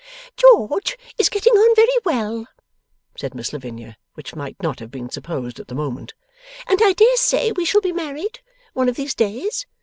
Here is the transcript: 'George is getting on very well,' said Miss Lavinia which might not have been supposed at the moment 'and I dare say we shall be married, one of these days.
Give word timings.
'George 0.35 0.97
is 1.19 1.29
getting 1.29 1.53
on 1.53 1.75
very 1.75 1.95
well,' 2.03 2.47
said 3.15 3.35
Miss 3.35 3.53
Lavinia 3.53 3.97
which 4.15 4.35
might 4.35 4.55
not 4.59 4.79
have 4.79 4.89
been 4.89 5.11
supposed 5.11 5.59
at 5.59 5.67
the 5.67 5.75
moment 5.75 6.15
'and 6.67 6.79
I 6.81 6.93
dare 6.93 7.17
say 7.17 7.51
we 7.51 7.65
shall 7.65 7.81
be 7.81 7.91
married, 7.91 8.39
one 8.73 8.89
of 8.89 8.95
these 8.95 9.13
days. 9.13 9.67